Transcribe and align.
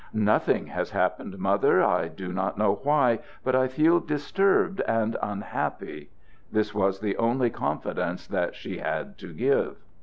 "Nothing 0.13 0.65
has 0.65 0.89
happened, 0.89 1.37
Mother. 1.37 1.83
I 1.83 2.07
do 2.07 2.33
not 2.33 2.57
know 2.57 2.79
why, 2.81 3.19
but 3.43 3.53
I 3.55 3.67
feel 3.67 3.99
disturbed 3.99 4.81
and 4.87 5.15
unhappy." 5.21 6.09
This 6.51 6.73
was 6.73 7.01
the 7.01 7.15
only 7.17 7.51
confidence 7.51 8.25
that 8.25 8.55
she 8.55 8.79
had 8.79 9.19
to 9.19 9.31
give. 9.31 9.75